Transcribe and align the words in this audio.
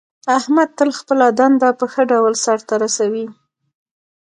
احمد 0.37 0.69
تل 0.77 0.89
خپله 0.99 1.25
دنده 1.39 1.69
په 1.79 1.85
ښه 1.91 2.03
ډول 2.11 2.33
سرته 2.45 2.73
رسوي. 2.83 3.25